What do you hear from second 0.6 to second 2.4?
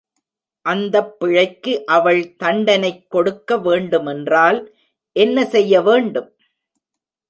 அந்தப் பிழைக்கு அவள்